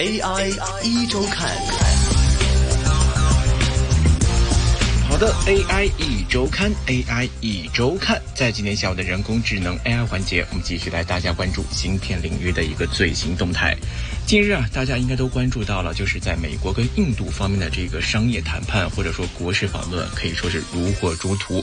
[0.00, 0.50] AI
[0.82, 1.48] 一周看。
[5.08, 13.76] 好的，AI 一周刊，AI 一周刊，在今天下午的人工智能 AI 环节，我们继续带大家关注芯片领域的一个最新动态。
[14.26, 21.62] 近日啊，大家应该都关注到了，就是在美国跟印度方面的这个商业谈判或者说国事访问，可以说是如火如荼。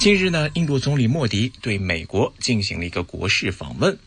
[0.00, 3.98] 近日呢，印度总理莫迪对美国进行了一个国事访问，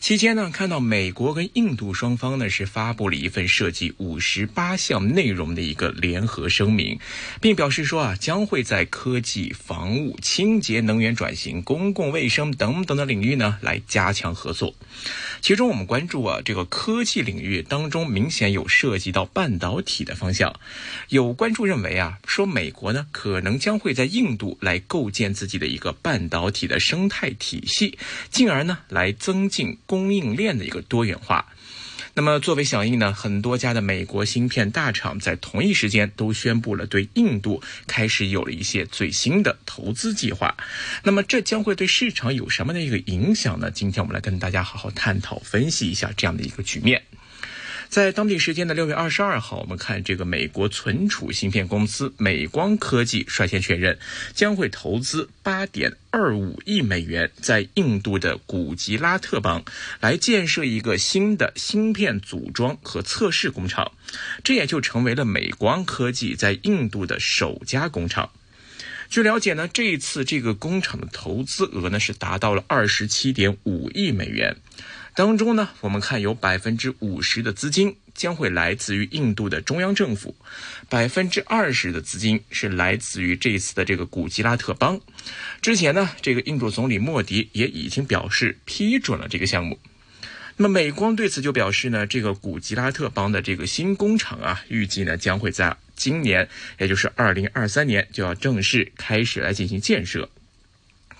[0.00, 6.98] 期间呢，看到美国跟印度双方呢是发布了一份涉及五十八项内容的一个联合声明，
[7.40, 14.74] 并表示说啊，将会在科技、防务、清洁能源转型、公共卫生等等的领域呢来加强合作。
[15.40, 20.58] 其中我们关注啊，这个科技领域当中明显有涉及到半导体的方向。
[21.08, 27.98] 有关注认为啊，说美国呢可能将会在印度来构建自己的一个半导体的生态体系，
[28.30, 31.46] 进而呢来增进供应链的一个多元化。
[32.14, 40.56] 那么，作为响应呢，很多家的美国芯片大厂在同一时间都宣布了对印度开始有了一些最新的投资计划。
[41.04, 43.70] 那么，这将会对市场有什么的一个影响呢？
[43.70, 47.00] 今天我们来跟大家好好探讨分析一下这样的一个局面。
[47.88, 53.98] 在当地时间的六月二十二号，我们看这个美国存储芯片公司美光科技率先确认，
[54.34, 59.64] 将会投资八点二五亿美元，在印度的古吉拉特邦
[60.00, 63.90] 来建设一个新的芯片组装和测试工厂，
[64.44, 68.30] 这也就成为了美光科技在印度的首家工厂。
[69.08, 74.56] 据了解呢，这一次这个工厂的投资额呢是达到了二十七点五亿美元。
[75.18, 80.36] 当中呢，我们看有百分之五十的资金将会来自于印度的中央政府，
[80.88, 85.00] 百分之二十的资金是来自于这次的这个古吉拉特邦。
[85.60, 89.80] 之前呢，这个印度总理莫迪也已经表示批准了这个项目。
[90.56, 100.30] 那么美光对此就表示呢，这个古吉拉特邦的这个新工厂啊，预计呢将会在今年，也就是二零二三年就要正式开始来进行建设。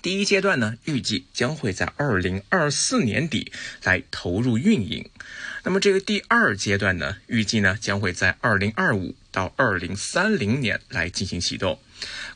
[0.01, 3.51] 第一阶段呢，预计将会在二零二四年底
[3.83, 5.09] 来投入运营。
[5.63, 11.79] 那么这个第二阶段呢，预计呢将会在二零二五到二零三零年来进行启动，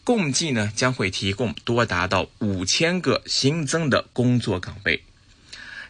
[0.04, 5.04] 共计呢将会提供多达到五千个新增的工作岗位。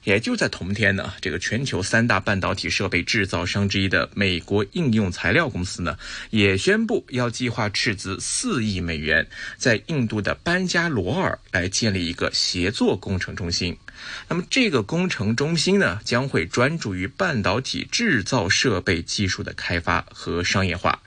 [0.04, 5.98] 也就在同天呢，这个全球三大半导体设备制造商之一的美国应用材料公司呢，
[6.30, 9.28] 也宣布要计划斥资四亿美元，
[9.58, 13.78] 在印度的班加罗尔来建立一个协作工程中心。
[14.28, 21.02] 那么这个工程中心呢，将会专注于半导体制造设备技术的开发和商业化，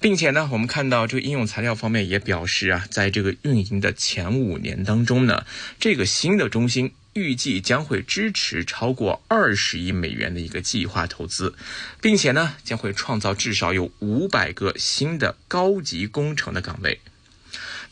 [0.00, 5.46] 并且呢，我们看到这个应用材料方面也表示啊，在这个运营的前五年当中呢，
[5.78, 6.92] 这个新的中心。
[7.14, 11.54] 预计将会支持超过二十亿美元的一个计划投资，
[12.00, 17.00] 并且呢，将会创造至少有五百个新的高级工程的岗位。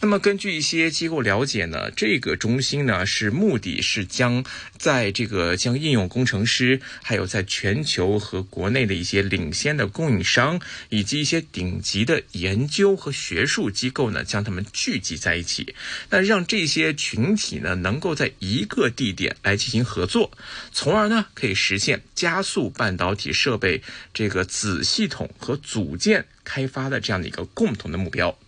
[0.01, 4.45] 那么，根据一些机构了解呢，这个中心呢是目的是将
[4.77, 15.75] 在这个将应用工程师，还有在全球和国内的一些领先的供应商，以及一些顶级的研究和学术机构呢，将他们聚集在一起，
[16.11, 20.31] 那让这些群体呢能够在一个地点来进行合作，
[20.71, 23.83] 从而呢可以实现加速半导体设备
[24.15, 28.39] 这个子系统和组件开发的这样的一个共同的目标。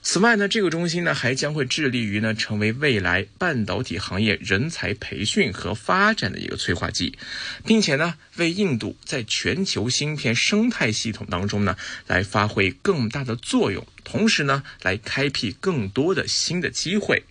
[0.00, 7.18] 此外呢，这个中心呢还将会致力于呢成为未来半导体行业人才培训和发展的一个催化剂，
[7.66, 11.76] 并且呢为印度在全球芯片生态系统当中呢
[12.06, 17.22] 来发挥更大的作用，同时呢来开辟更多的新的机会。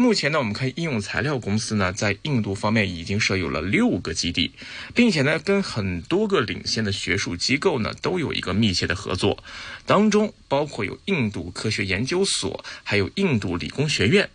[0.00, 4.52] 目前呢，我们看应用材料公司呢，在印度方面已经设有了六个基地，
[4.94, 9.42] 并且呢，跟很多个领先的学术机构呢，都有一个密切的合作，
[9.86, 14.30] 当中包括有印度科学研究所，还有印度理工学院。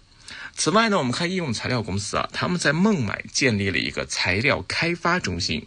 [0.53, 5.66] 此外呢，我们看应用材料公司啊，他们在孟买建立了一个材料开发中心，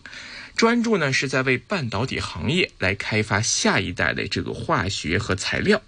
[0.54, 5.80] 专注呢是在为半导体行业来开发下一代的这个化学和材料。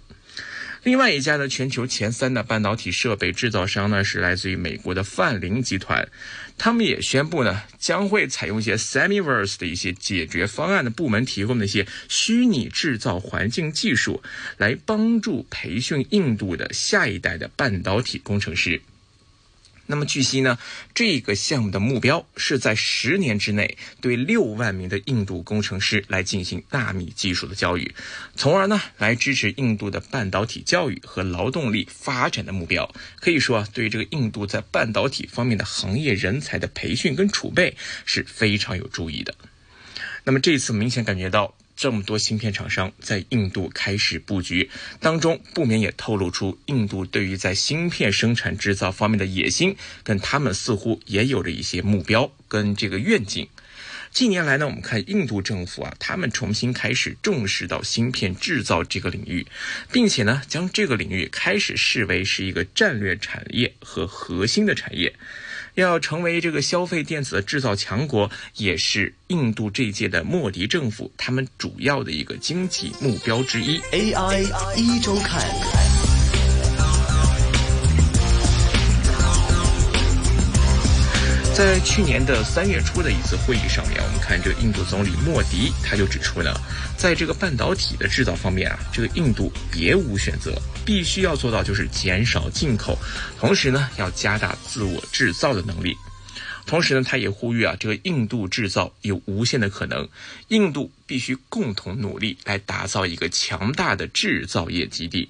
[0.83, 6.07] 另外一家呢，全球前三的半导体设备制造商呢，是来自于美国的范林集团，
[6.57, 14.23] 他们也宣布呢，将会采用一些 Semiverse 的一些解决方案的部门提供的一些虚拟制造环境技术，
[14.57, 18.81] 来帮助培训印度的下一代的半导体工程师。
[19.91, 20.59] 那么据悉呢，
[20.93, 27.95] 这个项目的目标是在十年之内对六万名的印度工程师来进行纳米技术的教育，
[28.35, 32.93] 从而呢来支持印度的半导体教育和劳动力发展的目标。
[33.19, 37.75] 可以说啊，对于这个印度在半导体方面的行业人才的培训跟储备
[38.05, 39.33] 是非常有注意的。
[40.23, 41.55] 那么这次明显感觉到。
[41.79, 53.47] 这么多芯片厂商在印度开始布局，当中不免也透露出印度对于在芯片生产制造方面的野心，跟他们似乎也有着一些目标跟这个愿景。
[54.11, 59.45] 近年来呢，我们看印度政府啊，他们重新开始重视到芯片制造这个领域，
[59.91, 65.13] 并且呢，将这个领域开始视为是一个战略产业和核心的产业。
[65.75, 73.79] 要成为这个消费电子的制造强国，也是印度这一届的莫迪政府他们主要的一个经济目标之一。
[73.91, 74.43] AI
[74.75, 75.78] 一周看。
[81.59, 86.53] 在去年的三月初的一次会议上面，我们看这个印度总理莫迪他就指出呢，
[86.97, 92.97] 在这个半导体的制造方面啊，这个印度别无选择，必须要做到就是减少进口，
[93.37, 95.97] 同时呢要加大自我制造的能力。
[96.65, 100.07] 同时呢，他也呼吁啊，这个印度制造有无限的可能，
[100.47, 105.27] 印度必须共同努力来打造一个强大的制造业基地。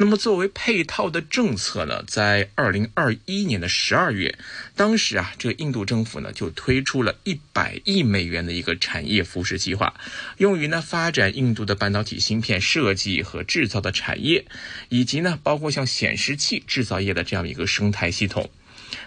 [0.00, 4.38] 那么，作为配套的政策呢，在二零二一年的十二月，
[4.76, 9.92] 当时啊，这个印度政府呢就推出了一百亿美元的一个产业扶持计划，
[10.36, 14.44] 用于呢发展印度的半导体芯片设计和制造的产业，
[14.88, 18.48] 以及呢包括像显示器制造业的这样一个生态系统。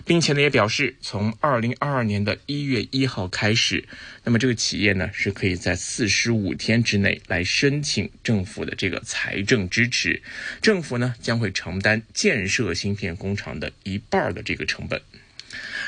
[0.05, 3.87] 并且呢，也表示从二零二二年的一月一号开始，
[4.23, 10.21] 那么这个企业呢是可以在四十五天之内来申请政府的这个财政支持，
[10.61, 15.01] 政府呢将会承担建设芯片工厂的一半的这个成本。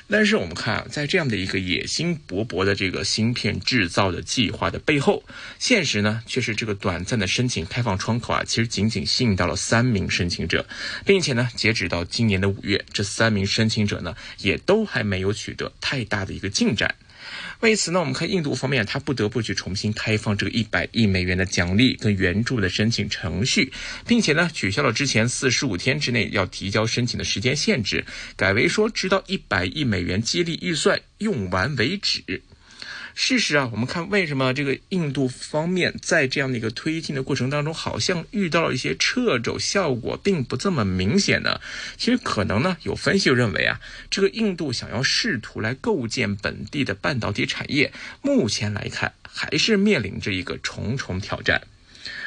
[0.10, 5.24] 但是我们看啊，在这样的一个野心勃勃的这个芯片制造的计划的背后，
[5.58, 10.66] 现实呢却是这个短暂的申请开放窗口啊，其实仅仅吸引到了三名申请者，
[11.06, 16.96] 并且呢，截止到今年的五月，这三名申请者呢也都还没有取得太大的一个进展。
[17.60, 23.72] 为此呢，我们看印度方面，他不得不去重新开放这个一百亿美元的奖励跟援助的申请程序，
[24.08, 28.06] 并且呢，取消了之前四十五天之内要提交申请的时间限制，
[28.36, 32.22] 改为说直到一百亿美元激励预算用完为止。
[33.16, 41.60] 事实啊，我们看为什么这个印度方面在这样的一个推进的过程当中，好像遇到了一些掣肘，效果并不这么明显呢？
[41.98, 43.80] 其实可能呢，有分析认为啊，
[44.10, 51.62] 这个印度想要试图来构建本地的半导体产业，目前来看还是面临着一个重重挑战。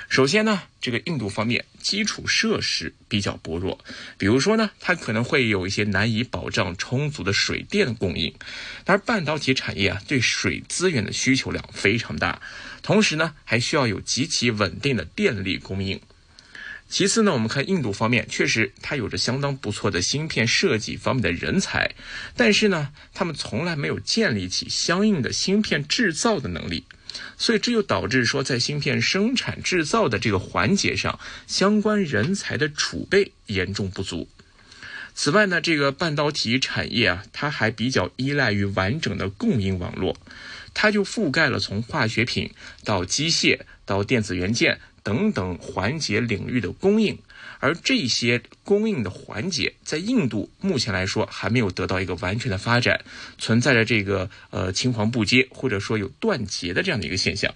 [0.08, 3.78] 首先呢，这个印度方面基础设施比较薄弱，
[4.17, 8.34] 比如说呢，它可能会有一些难以保障充足的水电供应，
[8.84, 12.40] 而半导体产业啊，对水资源的需求量非常大，
[12.82, 16.00] 同时呢，还需要有极其稳定的电力供应。
[16.88, 21.96] 其次呢，我们看印度方面，确实它有着相当不错的芯片设计方面的人才，
[22.37, 26.84] 但是呢，他们从来没有建立起相应的芯片制造的能力。
[27.36, 34.28] 所以这就导致说，在芯片生产制造的这个环节上，相关人才的储备严重不足。
[35.14, 40.16] 此外呢，这个半导体产业啊，它还比较依赖于完整的供应网络，
[40.74, 42.52] 它就覆盖了从化学品
[42.84, 47.18] 到机械到电子元件等等环节领域的供应。
[47.58, 53.00] 而这些供应的环节，在印度目前来说还没有得到一个完全的发展，
[53.38, 57.54] 存在着这个呃青黄不接或者说有断节的这样的一个现象。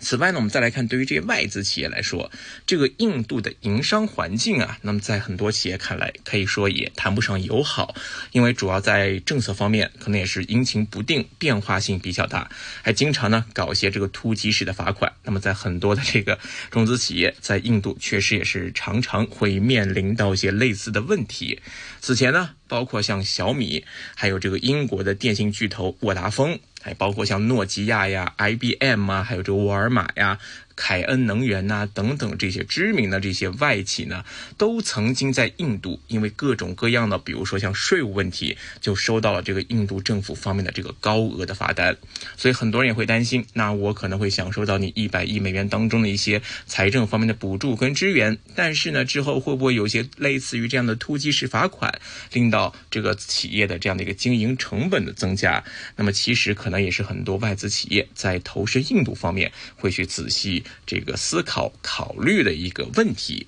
[0.00, 2.30] 此外呢，我们再来看，对于这些外资企业来说，
[2.66, 7.94] 这个印度的营商环境啊，那么在很多企业看来，可以说也谈不上友好，
[8.32, 12.50] 因为主要在政策方面，可能也是阴晴不定，变化性比较大，
[12.82, 15.12] 还经常呢搞一些这个突击式的罚款。
[15.24, 16.38] 那么在很多的这个
[16.70, 21.60] 中资企业在印度，确实也是常常会面临到一些类似的问题。
[22.00, 23.84] 此前呢，包括像小米，
[24.14, 26.58] 还有这个英国的电信巨头沃达丰。
[26.86, 30.38] 还包括像诺基亚呀、IBM 啊，还有这个沃尔玛呀。
[30.76, 34.24] 凯恩能源呐，等等这些知名的这些外企呢，
[34.58, 41.96] 都曾经在印度因为各种各样的，比如说像税务问题，就收到了这个印度政府方面的这个高额的罚单。
[42.36, 51.98] 所以很多人也会担心，那我可能会享受到你一百亿美元当中的一些财政方面的补助跟支援，但是呢，之后会不会有些类似于这样的突击式罚款，
[52.32, 55.64] 令到这个企业的这样的一个经营成本的增加？
[55.96, 60.64] 那么其实可能也是很多外资企业在投身印度方面会去仔细。
[60.86, 63.46] 这个思考考虑的一个问题。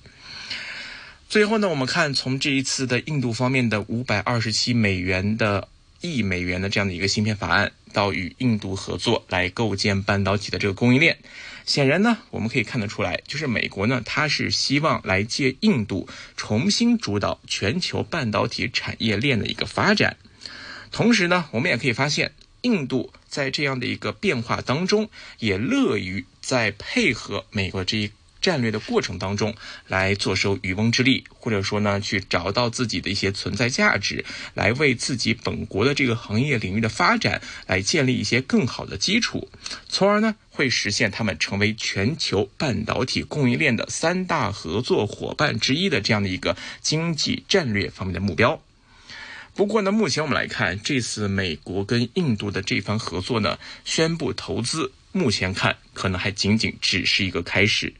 [1.27, 5.67] 最后呢，我们看从这一次的印度方面的五百二十七美元的
[6.01, 11.19] 亿美元的这样的一个芯片法案，到与印度合作来构建半导体的这个供应链，
[11.65, 20.17] 显然呢，我们可以看得出来，就是美国呢，它是希望来借印度重新主导全球半导体产业链的一个发展。
[20.91, 22.31] 同时呢，我们也可以发现。
[22.63, 25.09] 印度在这样的一个变化当中，
[25.39, 28.09] 也乐于在配合美国这一。
[28.41, 29.53] 战略的过程当中，
[29.89, 39.49] 来坐收渔翁之利，或者说呢，去找到自己的一些存在价值，来为自己本国的这个行业领域的发展来建立一些更好的基础，
[39.89, 48.61] 从而呢，会实现他们成为全球半导体供应链的三大合作伙伴之一的这样的一个经济战略方面的目标。
[49.53, 55.75] 不过呢，目前我们来看，这次美国跟印度的这番合作呢，宣布投资，目前看。
[55.99, 57.93] 可能还仅仅只是一个开始，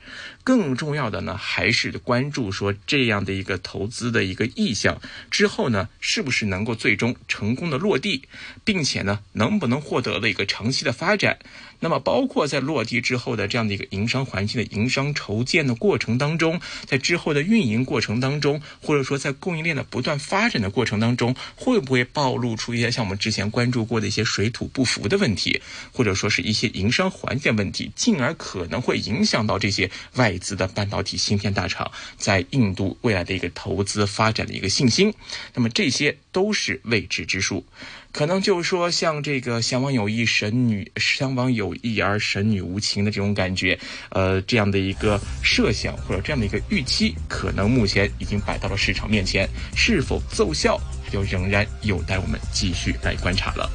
[0.45, 8.23] 更重要的呢，还是关注说这样的一个投资的一个意向之后呢，是不是能够最终成功的落地，
[8.63, 11.39] 并且呢，能不能获得了一个长期的发展？
[11.81, 25.61] 那么，包括在落地之后的这样的一个营商环境的营商筹建的过程当中，在之后的运营过程当中，或者说在供应链的不断发展的过程当中，会不会暴露出一些像我们之前关注过的一些水土不服的问题，
[25.93, 27.88] 或者说是一些营商环境问题？
[27.95, 35.13] 进而可能会影响到这些外资的半导体芯片大厂在印度未来的一个投资发展的一个信心。
[35.53, 37.65] 那么这些都是未知之数，
[38.11, 43.79] 可能就是说像这个相往有意神女，相往有意而神女无情的这种感觉，
[44.09, 50.79] 呃，这样的一个设想或者这样的一个预期，可能目前已经摆到了市场面前，是否奏效，
[51.11, 53.69] 就仍然有待我们继续来观察了。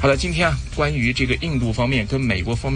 [0.00, 2.66] 好的，今天啊，关于这个印度方面跟美国方面。